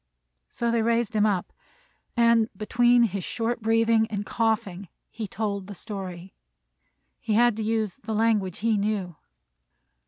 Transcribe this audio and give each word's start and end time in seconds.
So 0.47 0.71
they 0.71 0.81
raised 0.81 1.15
him 1.15 1.27
up, 1.27 1.53
and, 2.17 2.49
between 2.57 3.03
his 3.03 3.23
short 3.23 3.61
breathing 3.61 4.07
and 4.09 4.25
coughing, 4.25 4.87
he 5.11 5.27
told 5.27 5.67
the 5.67 5.75
story. 5.75 6.33
He 7.19 7.33
had 7.33 7.55
to 7.57 7.63
use 7.63 7.97
the 8.01 8.15
language 8.15 8.57
he 8.65 8.77
knew. 8.79 9.15